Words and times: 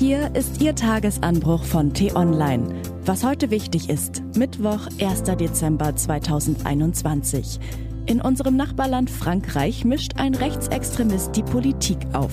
Hier 0.00 0.34
ist 0.34 0.62
Ihr 0.62 0.74
Tagesanbruch 0.74 1.62
von 1.62 1.92
T-Online. 1.92 2.80
Was 3.04 3.22
heute 3.22 3.50
wichtig 3.50 3.90
ist, 3.90 4.22
Mittwoch, 4.34 4.88
1. 4.98 5.24
Dezember 5.24 5.94
2021. 5.94 7.60
In 8.06 8.22
unserem 8.22 8.56
Nachbarland 8.56 9.10
Frankreich 9.10 9.84
mischt 9.84 10.12
ein 10.16 10.34
Rechtsextremist 10.34 11.36
die 11.36 11.42
Politik 11.42 11.98
auf. 12.14 12.32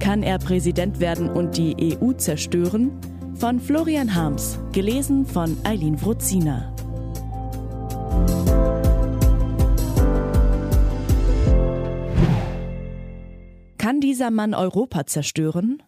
Kann 0.00 0.24
er 0.24 0.40
Präsident 0.40 0.98
werden 0.98 1.28
und 1.28 1.56
die 1.56 1.96
EU 1.96 2.12
zerstören? 2.14 2.90
Von 3.36 3.60
Florian 3.60 4.16
Harms, 4.16 4.58
gelesen 4.72 5.26
von 5.26 5.56
Eileen 5.62 6.02
Wruzina. 6.02 6.74
Kann 13.78 14.00
dieser 14.00 14.32
Mann 14.32 14.54
Europa 14.54 15.06
zerstören? 15.06 15.84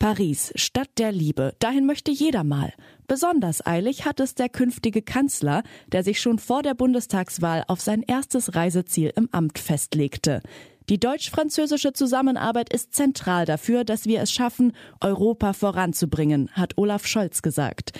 Paris, 0.00 0.50
Stadt 0.54 0.88
der 0.96 1.12
Liebe, 1.12 1.54
dahin 1.58 1.84
möchte 1.84 2.10
jeder 2.10 2.42
mal. 2.42 2.72
Besonders 3.06 3.66
eilig 3.66 4.06
hat 4.06 4.18
es 4.18 4.34
der 4.34 4.48
künftige 4.48 5.02
Kanzler, 5.02 5.62
der 5.92 6.02
sich 6.02 6.22
schon 6.22 6.38
vor 6.38 6.62
der 6.62 6.72
Bundestagswahl 6.72 7.64
auf 7.68 7.82
sein 7.82 8.02
erstes 8.02 8.54
Reiseziel 8.54 9.12
im 9.14 9.28
Amt 9.30 9.58
festlegte. 9.58 10.40
Die 10.88 10.98
deutsch-französische 10.98 11.92
Zusammenarbeit 11.92 12.72
ist 12.72 12.94
zentral 12.94 13.44
dafür, 13.44 13.84
dass 13.84 14.06
wir 14.06 14.22
es 14.22 14.32
schaffen, 14.32 14.72
Europa 15.02 15.52
voranzubringen, 15.52 16.48
hat 16.54 16.78
Olaf 16.78 17.06
Scholz 17.06 17.42
gesagt. 17.42 17.92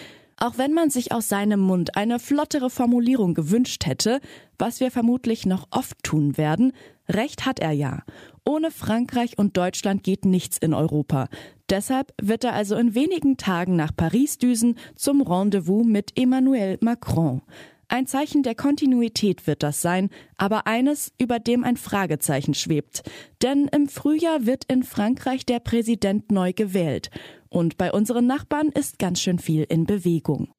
Auch 0.43 0.57
wenn 0.57 0.73
man 0.73 0.89
sich 0.89 1.13
aus 1.13 1.29
seinem 1.29 1.61
Mund 1.61 1.97
eine 1.97 2.19
flottere 2.19 2.71
Formulierung 2.71 3.35
gewünscht 3.35 3.85
hätte, 3.85 4.21
was 4.59 4.81
wir 4.81 4.91
vermutlich 4.91 5.45
noch 5.45 5.69
oft 5.71 6.03
tun 6.03 6.39
werden, 6.39 6.73
recht 7.11 7.45
hat 7.45 7.59
er 7.59 7.73
ja. 7.73 8.05
Ohne 8.49 8.71
Frankreich 8.71 9.37
und 9.37 9.59
Deutschland 9.59 10.03
geht 10.03 10.25
nichts 10.25 10.57
in 10.57 10.73
Europa. 10.73 11.29
Deshalb 11.69 12.15
wird 12.21 12.45
er 12.45 12.55
also 12.55 12.77
in 12.77 12.95
wenigen 12.95 13.37
Tagen 13.37 13.77
nach 13.77 13.95
Paris 13.95 14.39
düsen 14.39 14.79
zum 14.97 15.21
Rendezvous 15.21 15.85
mit 15.85 16.19
Emmanuel 16.19 16.79
Macron. 16.81 17.43
Ein 17.89 18.07
Zeichen 18.07 18.43
der 18.43 18.55
Kontinuität 18.55 19.47
wird 19.47 19.63
das 19.63 19.83
sein, 19.83 20.09
aber 20.39 20.67
eines, 20.67 21.13
über 21.19 21.39
dem 21.39 21.65
ein 21.65 21.77
Fragezeichen 21.77 22.55
schwebt. 22.55 23.03
Denn 23.43 23.69
im 23.69 23.89
Frühjahr 23.89 24.47
wird 24.47 24.65
in 24.73 24.85
Frankreich 24.85 25.45
der 25.45 25.59
Präsident 25.59 26.33
neu 26.33 26.55
gewählt. 26.55 27.11
Und 27.51 27.77
bei 27.77 27.93
unseren 27.93 28.27
Nachbarn 28.27 28.69
ist 28.69 28.99
ganz 28.99 29.21
schön 29.21 29.39
viel 29.39 29.65
in 29.65 29.85
Bewegung. 29.85 30.53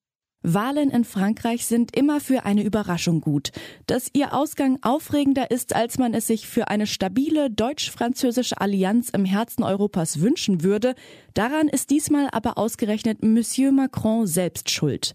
Wahlen 0.44 0.89
in 0.89 1.03
Frankreich 1.03 1.67
sind 1.67 1.95
immer 1.95 2.20
für 2.20 2.45
eine 2.45 2.64
Überraschung 2.64 3.22
gut. 3.22 3.52
Dass 3.86 4.09
ihr 4.14 4.33
Ausgang 4.33 4.80
aufregender 4.81 5.52
ist, 5.52 5.75
als 5.75 6.00
man 6.00 6.14
es 6.16 6.28
sich 6.28 6.48
für 6.48 6.67
eine 6.67 6.88
stabile 6.88 7.52
deutsch-französische 7.52 8.59
Allianz 8.59 9.09
im 9.09 9.23
Herzen 9.23 9.64
Europas 9.64 10.20
wünschen 10.20 10.64
würde, 10.64 10.95
daran 11.36 11.67
ist 11.67 11.92
diesmal 11.92 12.28
aber 12.31 12.58
ausgerechnet 12.58 13.23
Monsieur 13.23 13.72
Macron 13.72 14.26
selbst 14.26 14.72
schuld. 14.72 15.14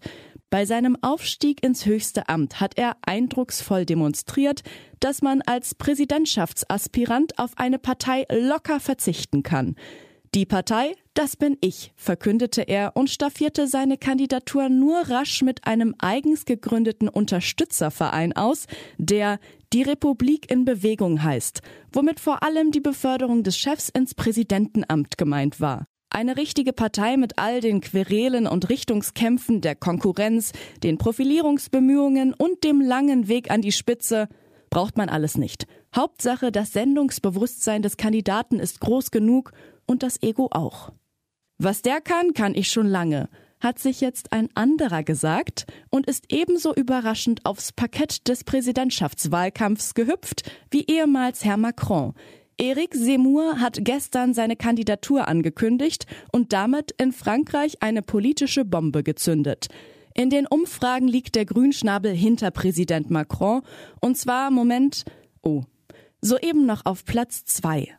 Bei 0.49 0.65
seinem 0.65 0.97
Aufstieg 1.01 1.61
ins 1.61 1.85
höchste 1.85 2.29
Amt 2.29 2.61
hat 2.61 2.77
er 2.77 2.95
eindrucksvoll 3.05 3.85
demonstriert, 3.85 4.63
dass 5.01 5.21
man 5.21 5.41
als 5.41 5.75
Präsidentschaftsaspirant 5.75 7.37
auf 7.37 7.51
eine 7.57 7.79
Partei 7.79 8.25
locker 8.31 8.79
verzichten 8.79 9.43
kann. 9.43 9.75
Die 10.33 10.45
Partei, 10.45 10.93
das 11.17 11.35
bin 11.35 11.57
ich, 11.61 11.91
verkündete 11.95 12.61
er 12.61 12.91
und 12.95 13.09
staffierte 13.09 13.67
seine 13.67 13.97
Kandidatur 13.97 14.69
nur 14.69 14.97
rasch 15.09 15.41
mit 15.41 15.65
einem 15.65 15.95
eigens 15.97 16.45
gegründeten 16.45 17.09
Unterstützerverein 17.09 18.33
aus, 18.35 18.67
der 18.99 19.39
die 19.73 19.81
Republik 19.81 20.51
in 20.51 20.63
Bewegung 20.63 21.23
heißt, 21.23 21.61
womit 21.91 22.19
vor 22.19 22.43
allem 22.43 22.71
die 22.71 22.81
Beförderung 22.81 23.41
des 23.41 23.57
Chefs 23.57 23.89
ins 23.89 24.13
Präsidentenamt 24.13 25.17
gemeint 25.17 25.59
war. 25.59 25.85
Eine 26.11 26.37
richtige 26.37 26.71
Partei 26.71 27.17
mit 27.17 27.39
all 27.39 27.61
den 27.61 27.81
Querelen 27.81 28.45
und 28.45 28.69
Richtungskämpfen 28.69 29.61
der 29.61 29.75
Konkurrenz, 29.75 30.51
den 30.83 30.99
Profilierungsbemühungen 30.99 32.35
und 32.35 32.63
dem 32.63 32.79
langen 32.79 33.27
Weg 33.27 33.49
an 33.49 33.61
die 33.63 33.71
Spitze 33.71 34.29
braucht 34.69 34.97
man 34.97 35.09
alles 35.09 35.35
nicht. 35.35 35.65
Hauptsache, 35.95 36.51
das 36.51 36.73
Sendungsbewusstsein 36.73 37.81
des 37.81 37.97
Kandidaten 37.97 38.59
ist 38.59 38.81
groß 38.81 39.09
genug 39.09 39.51
und 39.87 40.03
das 40.03 40.21
Ego 40.21 40.49
auch. 40.51 40.91
Was 41.59 41.81
der 41.81 42.01
kann, 42.01 42.33
kann 42.33 42.53
ich 42.53 42.69
schon 42.69 42.87
lange, 42.87 43.29
hat 43.59 43.79
sich 43.79 43.99
jetzt 43.99 44.31
ein 44.31 44.49
anderer 44.53 45.03
gesagt 45.03 45.65
und 45.89 46.05
ist 46.05 46.25
ebenso 46.29 46.73
überraschend 46.73 47.45
aufs 47.45 47.71
Parkett 47.71 48.27
des 48.27 48.43
Präsidentschaftswahlkampfs 48.43 49.95
gehüpft 49.95 50.49
wie 50.69 50.85
ehemals 50.85 51.43
Herr 51.43 51.57
Macron. 51.57 52.13
Eric 52.59 52.93
Zemmour 52.93 53.59
hat 53.59 53.79
gestern 53.81 54.33
seine 54.33 54.55
Kandidatur 54.55 55.27
angekündigt 55.27 56.05
und 56.31 56.53
damit 56.53 56.91
in 56.99 57.11
Frankreich 57.11 57.81
eine 57.81 58.01
politische 58.01 58.65
Bombe 58.65 59.03
gezündet. 59.03 59.67
In 60.13 60.31
den 60.31 60.47
Umfragen 60.47 61.07
liegt 61.07 61.35
der 61.35 61.45
Grünschnabel 61.45 62.13
hinter 62.13 62.49
Präsident 62.51 63.11
Macron 63.11 63.61
und 63.99 64.17
zwar, 64.17 64.49
Moment, 64.49 65.05
oh, 65.43 65.63
soeben 66.21 66.65
noch 66.65 66.85
auf 66.85 67.05
Platz 67.05 67.45
zwei. 67.45 67.97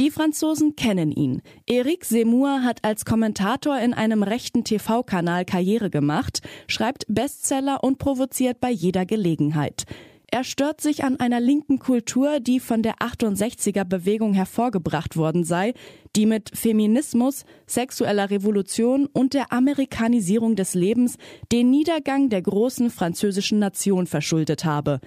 Die 0.00 0.10
Franzosen 0.10 0.76
kennen 0.76 1.12
ihn. 1.12 1.42
Eric 1.66 2.06
Zemmour 2.06 2.62
hat 2.62 2.82
als 2.86 3.04
Kommentator 3.04 3.78
in 3.78 3.92
einem 3.92 4.22
rechten 4.22 4.64
TV-Kanal 4.64 5.44
Karriere 5.44 5.90
gemacht, 5.90 6.40
schreibt 6.68 7.04
Bestseller 7.08 7.84
und 7.84 7.98
provoziert 7.98 8.62
bei 8.62 8.70
jeder 8.70 9.04
Gelegenheit. 9.04 9.84
Er 10.28 10.42
stört 10.42 10.80
sich 10.80 11.04
an 11.04 11.20
einer 11.20 11.38
linken 11.38 11.78
Kultur, 11.78 12.40
die 12.40 12.60
von 12.60 12.82
der 12.82 12.94
68er 12.94 13.84
Bewegung 13.84 14.32
hervorgebracht 14.32 15.18
worden 15.18 15.44
sei, 15.44 15.74
die 16.16 16.24
mit 16.24 16.50
Feminismus, 16.54 17.44
sexueller 17.66 18.30
Revolution 18.30 19.04
und 19.04 19.34
der 19.34 19.52
Amerikanisierung 19.52 20.56
des 20.56 20.72
Lebens 20.72 21.18
den 21.52 21.68
Niedergang 21.68 22.30
der 22.30 22.40
großen 22.40 22.88
französischen 22.88 23.58
Nation 23.58 24.06
verschuldet 24.06 24.64
habe. 24.64 25.00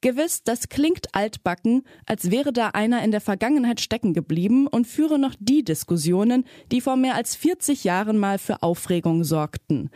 Gewiss, 0.00 0.44
das 0.44 0.68
klingt 0.68 1.12
altbacken, 1.12 1.82
als 2.06 2.30
wäre 2.30 2.52
da 2.52 2.68
einer 2.68 3.02
in 3.02 3.10
der 3.10 3.20
Vergangenheit 3.20 3.80
stecken 3.80 4.14
geblieben 4.14 4.68
und 4.68 4.86
führe 4.86 5.18
noch 5.18 5.34
die 5.40 5.64
Diskussionen, 5.64 6.44
die 6.70 6.80
vor 6.80 6.96
mehr 6.96 7.16
als 7.16 7.34
40 7.34 7.82
Jahren 7.82 8.16
mal 8.16 8.38
für 8.38 8.62
Aufregung 8.62 9.24
sorgten. 9.24 9.90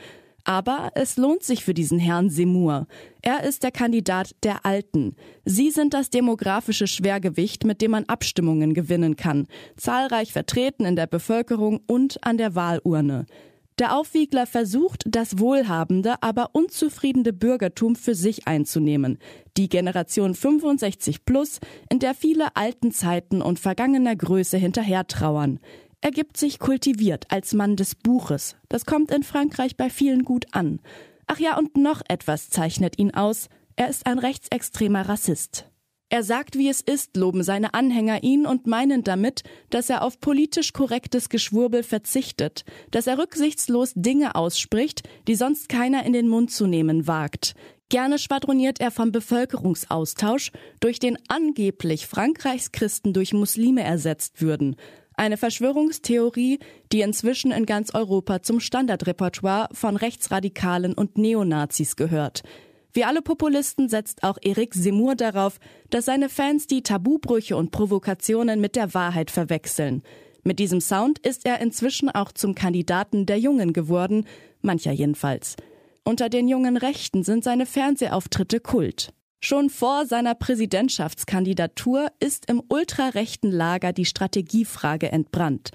Aber 0.44 0.90
es 0.96 1.16
lohnt 1.16 1.44
sich 1.44 1.64
für 1.64 1.72
diesen 1.72 2.00
Herrn 2.00 2.28
Semur. 2.28 2.88
Er 3.22 3.44
ist 3.44 3.62
der 3.62 3.70
Kandidat 3.70 4.34
der 4.42 4.66
Alten. 4.66 5.14
Sie 5.44 5.70
sind 5.70 5.94
das 5.94 6.10
demografische 6.10 6.88
Schwergewicht, 6.88 7.64
mit 7.64 7.80
dem 7.80 7.92
man 7.92 8.04
Abstimmungen 8.06 8.74
gewinnen 8.74 9.14
kann, 9.14 9.46
zahlreich 9.76 10.32
vertreten 10.32 10.84
in 10.84 10.96
der 10.96 11.06
Bevölkerung 11.06 11.80
und 11.86 12.24
an 12.24 12.38
der 12.38 12.56
Wahlurne. 12.56 13.26
Der 13.78 13.96
Aufwiegler 13.96 14.46
versucht, 14.46 15.02
das 15.06 15.38
wohlhabende, 15.38 16.22
aber 16.22 16.50
unzufriedene 16.52 17.32
Bürgertum 17.32 17.96
für 17.96 18.14
sich 18.14 18.46
einzunehmen. 18.46 19.18
Die 19.56 19.68
Generation 19.68 20.34
65 20.34 21.24
plus, 21.24 21.58
in 21.88 21.98
der 21.98 22.14
viele 22.14 22.54
alten 22.54 22.92
Zeiten 22.92 23.40
und 23.40 23.58
vergangener 23.58 24.14
Größe 24.14 24.58
hinterher 24.58 25.06
trauern. 25.06 25.58
Er 26.02 26.10
gibt 26.10 26.36
sich 26.36 26.58
kultiviert 26.58 27.26
als 27.30 27.54
Mann 27.54 27.76
des 27.76 27.94
Buches. 27.94 28.56
Das 28.68 28.84
kommt 28.84 29.10
in 29.10 29.22
Frankreich 29.22 29.76
bei 29.76 29.88
vielen 29.88 30.24
gut 30.24 30.46
an. 30.50 30.80
Ach 31.26 31.38
ja, 31.38 31.56
und 31.56 31.76
noch 31.76 32.02
etwas 32.08 32.50
zeichnet 32.50 32.98
ihn 32.98 33.14
aus. 33.14 33.48
Er 33.76 33.88
ist 33.88 34.06
ein 34.06 34.18
rechtsextremer 34.18 35.08
Rassist. 35.08 35.71
Er 36.12 36.22
sagt, 36.22 36.58
wie 36.58 36.68
es 36.68 36.82
ist, 36.82 37.16
loben 37.16 37.42
seine 37.42 37.72
Anhänger 37.72 38.22
ihn 38.22 38.44
und 38.44 38.66
meinen 38.66 39.02
damit, 39.02 39.44
dass 39.70 39.88
er 39.88 40.02
auf 40.02 40.20
politisch 40.20 40.74
korrektes 40.74 41.30
Geschwurbel 41.30 41.82
verzichtet, 41.82 42.66
dass 42.90 43.06
er 43.06 43.16
rücksichtslos 43.16 43.94
Dinge 43.94 44.34
ausspricht, 44.34 45.08
die 45.26 45.36
sonst 45.36 45.70
keiner 45.70 46.04
in 46.04 46.12
den 46.12 46.28
Mund 46.28 46.50
zu 46.50 46.66
nehmen 46.66 47.06
wagt. 47.06 47.54
Gerne 47.88 48.18
schwadroniert 48.18 48.78
er 48.78 48.90
vom 48.90 49.10
Bevölkerungsaustausch, 49.10 50.52
durch 50.80 50.98
den 50.98 51.16
angeblich 51.28 52.06
Frankreichs 52.06 52.72
Christen 52.72 53.14
durch 53.14 53.32
Muslime 53.32 53.82
ersetzt 53.82 54.42
würden. 54.42 54.76
Eine 55.14 55.38
Verschwörungstheorie, 55.38 56.58
die 56.92 57.00
inzwischen 57.00 57.52
in 57.52 57.64
ganz 57.64 57.94
Europa 57.94 58.42
zum 58.42 58.60
Standardrepertoire 58.60 59.70
von 59.72 59.96
Rechtsradikalen 59.96 60.92
und 60.92 61.16
Neonazis 61.16 61.96
gehört. 61.96 62.42
Wie 62.94 63.04
alle 63.04 63.22
Populisten 63.22 63.88
setzt 63.88 64.22
auch 64.22 64.36
Eric 64.42 64.74
Semur 64.74 65.14
darauf, 65.14 65.58
dass 65.88 66.04
seine 66.04 66.28
Fans 66.28 66.66
die 66.66 66.82
Tabubrüche 66.82 67.56
und 67.56 67.70
Provokationen 67.70 68.60
mit 68.60 68.76
der 68.76 68.92
Wahrheit 68.92 69.30
verwechseln. 69.30 70.02
Mit 70.44 70.58
diesem 70.58 70.80
Sound 70.80 71.18
ist 71.20 71.46
er 71.46 71.60
inzwischen 71.60 72.10
auch 72.10 72.32
zum 72.32 72.54
Kandidaten 72.54 73.24
der 73.24 73.38
Jungen 73.38 73.72
geworden, 73.72 74.26
mancher 74.60 74.92
jedenfalls. 74.92 75.56
Unter 76.04 76.28
den 76.28 76.48
jungen 76.48 76.76
Rechten 76.76 77.22
sind 77.22 77.44
seine 77.44 77.64
Fernsehauftritte 77.64 78.60
Kult. 78.60 79.14
Schon 79.40 79.70
vor 79.70 80.06
seiner 80.06 80.34
Präsidentschaftskandidatur 80.34 82.08
ist 82.20 82.50
im 82.50 82.62
ultrarechten 82.68 83.50
Lager 83.50 83.92
die 83.92 84.04
Strategiefrage 84.04 85.10
entbrannt. 85.10 85.70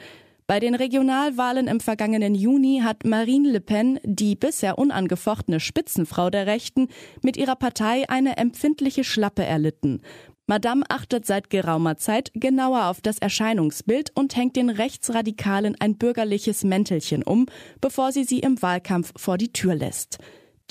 Bei 0.49 0.61
den 0.61 0.75
Regionalwahlen 0.75 1.67
im 1.67 1.81
vergangenen 1.81 2.33
Juni 2.33 2.79
hat 2.81 3.05
Marine 3.05 3.51
Le 3.51 3.59
Pen, 3.59 3.99
die 4.05 4.37
bisher 4.37 4.77
unangefochtene 4.77 5.59
Spitzenfrau 5.59 6.29
der 6.29 6.47
Rechten, 6.47 6.87
mit 7.21 7.35
ihrer 7.35 7.57
Partei 7.57 8.09
eine 8.09 8.37
empfindliche 8.37 9.03
Schlappe 9.03 9.43
erlitten. 9.43 10.01
Madame 10.45 10.85
achtet 10.87 11.25
seit 11.25 11.49
geraumer 11.49 11.97
Zeit 11.97 12.31
genauer 12.33 12.85
auf 12.85 13.01
das 13.01 13.19
Erscheinungsbild 13.19 14.13
und 14.15 14.37
hängt 14.37 14.55
den 14.55 14.69
Rechtsradikalen 14.69 15.75
ein 15.81 15.97
bürgerliches 15.97 16.63
Mäntelchen 16.63 17.23
um, 17.23 17.47
bevor 17.81 18.13
sie 18.13 18.23
sie 18.23 18.39
im 18.39 18.61
Wahlkampf 18.61 19.11
vor 19.17 19.37
die 19.37 19.51
Tür 19.51 19.75
lässt. 19.75 20.17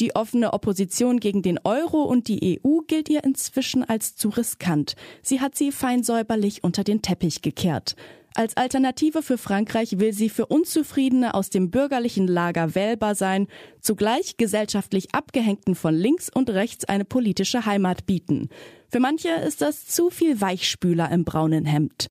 Die 0.01 0.17
offene 0.17 0.55
Opposition 0.55 1.21
gegen 1.21 1.43
den 1.43 1.59
Euro 1.65 2.03
und 2.03 2.29
die 2.29 2.61
EU 2.65 2.81
gilt 2.87 3.11
ihr 3.11 3.25
inzwischen 3.25 3.85
als 3.85 4.17
zu 4.17 4.31
riskant. 4.31 4.95
Sie 5.23 5.43
hat 5.43 5.55
sie 5.55 5.71
fein 5.71 6.03
säuberlich 6.03 6.65
unter 6.65 6.83
den 6.83 7.03
Teppich 7.03 7.43
gekehrt. 7.43 7.95
Als 8.37 8.55
Alternative 8.55 9.23
für 9.23 9.39
Frankreich 9.39 9.99
will 9.99 10.13
sie 10.13 10.29
für 10.29 10.45
Unzufriedene 10.45 11.33
aus 11.33 11.49
dem 11.49 11.71
bürgerlichen 11.71 12.29
Lager 12.29 12.75
wählbar 12.75 13.15
sein, 13.15 13.47
zugleich 13.81 14.37
gesellschaftlich 14.37 15.15
Abgehängten 15.15 15.75
von 15.75 15.95
links 15.95 16.29
und 16.29 16.51
rechts 16.51 16.85
eine 16.85 17.07
politische 17.07 17.65
Heimat 17.65 18.05
bieten. 18.05 18.51
Für 18.91 19.01
manche 19.01 19.31
ist 19.31 19.63
das 19.63 19.87
zu 19.87 20.11
viel 20.11 20.39
Weichspüler 20.39 21.11
im 21.11 21.25
braunen 21.25 21.65
Hemd. 21.65 22.09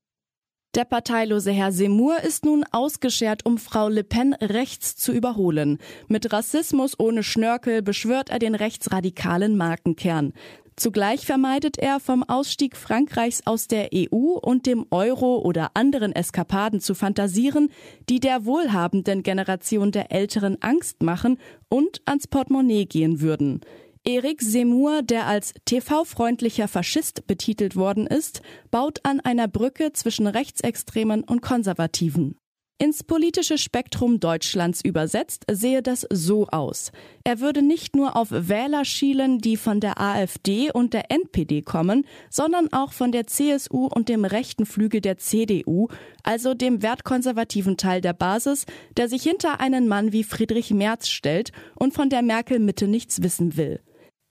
Der 0.74 0.86
parteilose 0.86 1.52
Herr 1.52 1.72
Seymour 1.72 2.24
ist 2.24 2.44
nun 2.44 2.66
ausgeschert, 2.72 3.46
um 3.46 3.60
Frau 3.60 3.88
Le 3.88 4.04
Pen 4.04 4.34
rechts 4.34 4.96
zu 4.96 5.12
überholen. 5.12 5.78
Mit 6.08 6.34
Rassismus 6.34 7.00
ohne 7.00 7.22
Schnörkel 7.22 7.84
beschwört 7.84 8.32
er 8.32 8.40
den 8.40 8.56
rechtsradikalen 8.56 9.58
Markenkern. 9.58 10.34
Zugleich 10.78 11.26
vermeidet 11.26 11.78
er, 11.78 12.02
vom 12.02 12.24
Ausstieg 12.24 12.76
Frankreichs 12.76 13.44
aus 13.46 13.68
der 13.68 13.90
EU 13.94 14.38
und 14.42 14.66
dem 14.66 14.86
Euro 14.92 15.38
oder 15.38 15.72
anderen 15.74 16.12
Eskapaden 16.12 16.82
zu 16.82 16.96
fantasieren, 16.96 17.70
die 18.10 18.20
der 18.20 18.46
wohlhabenden 18.46 19.24
Generation 19.24 19.94
der 19.94 20.12
Älteren 20.12 20.62
Angst 20.62 21.02
machen 21.02 21.38
und 21.70 22.02
ans 22.06 22.28
Portemonnaie 22.28 22.86
gehen 22.86 23.22
würden. 23.22 23.62
Erik 24.04 24.42
Semur, 24.42 25.02
der 25.02 25.28
als 25.28 25.54
TV-freundlicher 25.64 26.68
Faschist 26.68 27.26
betitelt 27.26 27.76
worden 27.76 28.06
ist, 28.06 28.42
baut 28.70 29.00
an 29.04 29.20
einer 29.22 29.48
Brücke 29.48 29.94
zwischen 29.94 30.28
Rechtsextremen 30.28 31.24
und 31.24 31.42
Konservativen. 31.42 32.38
Ins 32.78 33.06
politische 33.06 33.58
Spektrum 33.58 34.20
Deutschlands 34.20 34.82
übersetzt 34.84 35.46
sehe 35.50 35.82
das 35.82 36.06
so 36.12 36.48
aus. 36.48 36.92
Er 37.24 37.40
würde 37.40 37.62
nicht 37.62 37.96
nur 37.96 38.18
auf 38.18 38.28
Wähler 38.32 38.84
schielen, 38.84 39.40
die 39.40 39.56
von 39.56 39.80
der 39.80 40.02
AfD 40.02 40.74
und 40.74 40.94
der 40.94 41.10
NPD 41.10 41.62
kommen, 41.62 42.06
sondern 42.30 42.74
auch 42.74 42.92
von 42.92 43.14
der 43.14 43.28
CSU 43.28 43.86
und 43.86 44.10
dem 44.10 44.26
rechten 44.26 44.66
Flügel 44.66 45.00
der 45.00 45.18
CDU, 45.18 45.88
also 46.24 46.54
dem 46.54 46.82
wertkonservativen 46.82 47.78
Teil 47.78 48.02
der 48.02 48.12
Basis, 48.12 48.66
der 48.98 49.08
sich 49.08 49.24
hinter 49.24 49.62
einen 49.62 49.88
Mann 49.88 50.12
wie 50.12 50.26
Friedrich 50.26 50.72
Merz 50.72 51.08
stellt 51.08 51.54
und 51.76 51.94
von 51.94 52.10
der 52.10 52.24
Merkel 52.24 52.60
Mitte 52.60 52.90
nichts 52.90 53.24
wissen 53.24 53.56
will. 53.56 53.80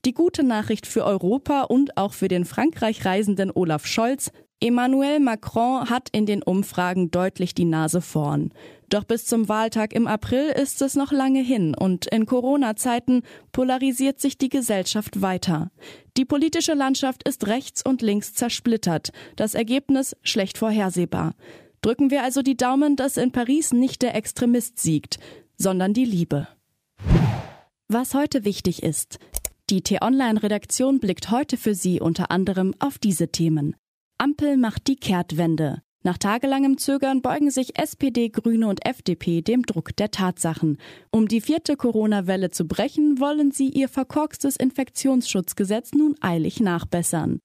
Die 0.05 0.13
gute 0.13 0.43
Nachricht 0.43 0.87
für 0.87 1.03
Europa 1.03 1.63
und 1.63 1.97
auch 1.97 2.13
für 2.13 2.29
den 2.29 2.45
Frankreich 2.45 3.07
reisenden 3.07 3.51
Olaf 3.51 3.87
Scholz, 3.87 4.33
Emmanuel 4.61 5.19
Macron 5.19 5.89
hat 5.89 6.11
in 6.13 6.27
den 6.27 6.43
Umfragen 6.43 7.11
deutlich 7.11 7.55
die 7.55 7.65
Nase 7.65 8.03
vorn. 8.03 8.53
Doch 8.91 9.05
bis 9.05 9.25
zum 9.25 9.49
Wahltag 9.49 9.95
im 9.95 10.07
April 10.07 10.49
ist 10.51 10.83
es 10.83 10.95
noch 10.95 11.11
lange 11.11 11.41
hin 11.41 11.75
und 11.75 12.05
in 12.07 12.27
Corona-Zeiten 12.27 13.23
polarisiert 13.51 14.21
sich 14.21 14.37
die 14.37 14.51
Gesellschaft 14.51 15.23
weiter. 15.23 15.71
Die 16.19 16.27
politische 16.27 16.75
Landschaft 16.75 17.27
ist 17.27 17.47
rechts 17.47 17.83
und 17.83 18.03
links 18.03 18.35
zersplittert, 18.35 19.11
das 19.37 19.55
Ergebnis 19.55 20.15
schlecht 20.23 20.59
vorhersehbar. 20.59 21.35
Drücken 21.81 22.11
wir 22.11 22.23
also 22.23 22.43
die 22.43 22.59
Daumen, 22.59 22.97
dass 22.97 23.17
in 23.17 23.33
Paris 23.33 23.73
nicht 23.73 24.03
der 24.03 24.15
Extremist 24.15 24.79
siegt, 24.79 25.19
sondern 25.57 25.95
die 25.95 26.05
Liebe. 26.05 26.47
Was 27.89 28.15
heute 28.15 28.45
wichtig 28.45 28.83
ist. 28.83 29.19
Die 29.71 29.81
T-Online-Redaktion 29.81 31.01
blickt 31.01 31.31
heute 31.31 31.57
für 31.57 31.75
Sie 31.75 31.99
unter 31.99 32.31
anderem 32.31 32.75
auf 32.81 32.99
diese 32.99 33.29
Themen. 33.29 33.75
Ampel 34.19 34.59
macht 34.59 34.89
die 34.89 34.97
Kehrtwende. 34.97 35.81
Nach 36.03 36.19
tagelangem 36.19 36.77
Zögern 36.77 37.23
beugen 37.23 37.51
sich 37.51 37.79
SPD, 37.79 38.29
Grüne 38.29 38.69
und 38.69 38.85
FDP 38.85 39.41
dem 39.41 39.63
Druck 39.63 39.97
der 39.97 40.11
Tatsachen. 40.11 40.77
Um 41.11 41.29
die 41.29 41.41
vierte 41.41 41.77
Corona-Welle 41.79 42.51
zu 42.51 42.67
brechen, 42.67 43.19
wollen 43.21 43.53
sie 43.53 43.71
ihr 43.71 43.89
verkorkstes 43.89 44.57
Infektionsschutzgesetz 44.57 45.93
nun 45.95 46.15
eilig 46.21 46.61
nachbessern. 46.61 47.39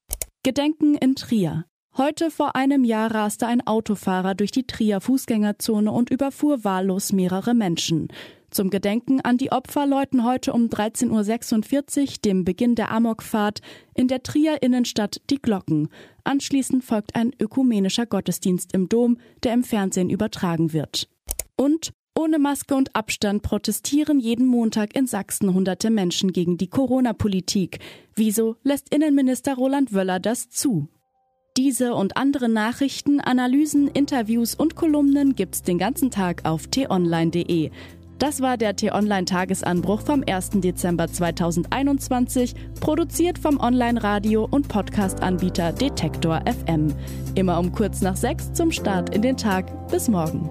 Gedenken 0.44 0.96
in 0.96 1.16
Trier. 1.16 1.64
Heute 1.96 2.32
vor 2.32 2.58
einem 2.58 2.84
Jahr 2.84 3.16
raste 3.16 3.48
ein 3.48 3.66
Autofahrer 3.66 4.36
durch 4.36 4.52
die 4.52 4.68
Trier 4.68 5.00
Fußgängerzone 5.00 5.90
und 5.90 6.10
überfuhr 6.10 6.66
wahllos 6.66 7.14
mehrere 7.14 7.54
Menschen. 7.54 8.10
Zum 8.52 8.70
Gedenken 8.70 9.22
an 9.22 9.38
die 9.38 9.52
Opfer 9.52 9.86
läuten 9.86 10.24
heute 10.24 10.54
um 10.54 10.68
13.46 10.68 12.02
Uhr, 12.02 12.08
dem 12.26 12.46
Beginn 12.46 12.76
der 12.76 12.92
Amokfahrt, 12.92 13.62
in 13.94 14.08
der 14.08 14.24
Trier 14.24 14.62
Innenstadt 14.62 15.22
die 15.30 15.42
Glocken. 15.42 15.90
Anschließend 16.24 16.84
folgt 16.84 17.16
ein 17.16 17.32
ökumenischer 17.40 18.06
Gottesdienst 18.06 18.74
im 18.74 18.90
Dom, 18.90 19.18
der 19.44 19.54
im 19.54 19.64
Fernsehen 19.64 20.10
übertragen 20.10 20.74
wird. 20.74 21.08
Und 21.56 21.92
ohne 22.18 22.40
Maske 22.40 22.76
und 22.76 22.96
Abstand 22.96 23.44
protestieren 23.44 24.20
jeden 24.20 24.46
Montag 24.46 24.96
in 24.96 25.08
Sachsen 25.08 25.54
hunderte 25.54 25.90
Menschen 25.90 26.34
gegen 26.34 26.58
die 26.58 26.68
Corona-Politik. 26.68 27.80
Wieso 28.16 28.58
lässt 28.64 28.94
Innenminister 28.94 29.54
Roland 29.56 29.94
Wöller 29.94 30.20
das 30.20 30.50
zu? 30.50 30.90
Diese 31.56 31.94
und 31.94 32.18
andere 32.18 32.50
Nachrichten, 32.50 33.20
Analysen, 33.20 33.88
Interviews 33.88 34.56
und 34.56 34.76
Kolumnen 34.76 35.36
gibt's 35.36 35.64
den 35.64 35.78
ganzen 35.78 36.12
Tag 36.12 36.46
auf 36.46 36.68
t-online.de. 36.68 37.72
Das 38.20 38.42
war 38.42 38.58
der 38.58 38.76
T-Online-Tagesanbruch 38.76 40.02
vom 40.02 40.26
1. 40.28 40.50
Dezember 40.56 41.08
2021, 41.08 42.54
produziert 42.82 43.40
vom 43.40 43.58
Online-Radio- 43.62 44.46
und 44.52 44.68
Podcast-Anbieter 44.68 45.72
Detektor 45.72 46.42
FM. 46.46 46.94
Immer 47.36 47.58
um 47.58 47.72
kurz 47.72 48.02
nach 48.02 48.18
sechs 48.18 48.52
zum 48.52 48.74
Start 48.74 49.16
in 49.16 49.22
den 49.22 49.38
Tag. 49.38 49.88
Bis 49.88 50.10
morgen. 50.10 50.50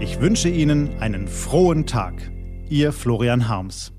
Ich 0.00 0.20
wünsche 0.20 0.50
Ihnen 0.50 0.98
einen 1.00 1.28
frohen 1.28 1.86
Tag. 1.86 2.30
Ihr 2.68 2.92
Florian 2.92 3.48
Harms. 3.48 3.94